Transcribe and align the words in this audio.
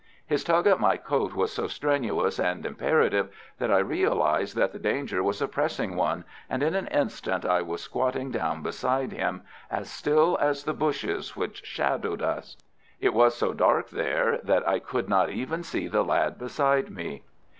His 0.25 0.43
tug 0.43 0.65
at 0.65 0.79
my 0.79 0.97
coat 0.97 1.35
was 1.35 1.53
so 1.53 1.67
strenuous 1.67 2.39
and 2.39 2.65
imperative 2.65 3.29
that 3.59 3.69
I 3.71 3.77
realized 3.77 4.55
that 4.55 4.71
the 4.71 4.79
danger 4.79 5.21
was 5.21 5.43
a 5.43 5.47
pressing 5.47 5.95
one, 5.95 6.25
and 6.49 6.63
in 6.63 6.73
an 6.73 6.87
instant 6.87 7.45
I 7.45 7.61
was 7.61 7.83
squatting 7.83 8.31
down 8.31 8.63
beside 8.63 9.11
him 9.11 9.43
as 9.69 9.91
still 9.91 10.39
as 10.41 10.63
the 10.63 10.73
bushes 10.73 11.35
which 11.35 11.63
shadowed 11.67 12.23
us. 12.23 12.57
It 12.99 13.13
was 13.13 13.37
so 13.37 13.53
dark 13.53 13.91
there 13.91 14.39
that 14.39 14.67
I 14.67 14.79
could 14.79 15.07
not 15.07 15.29
even 15.29 15.61
see 15.61 15.87
the 15.87 16.01
lad 16.03 16.39
beside 16.39 16.89
me. 16.89 17.21